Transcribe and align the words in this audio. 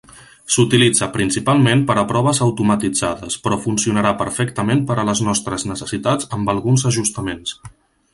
S'utilitza 0.53 1.07
principalment 1.17 1.83
per 1.91 1.95
a 2.01 2.05
proves 2.11 2.39
automatitzades, 2.45 3.37
però 3.43 3.59
funcionarà 3.65 4.15
perfectament 4.23 4.81
per 4.93 4.97
a 5.03 5.07
les 5.11 5.21
nostres 5.29 5.67
necessitats 5.73 6.31
amb 6.39 6.53
alguns 6.55 6.87
ajustaments. 6.93 7.55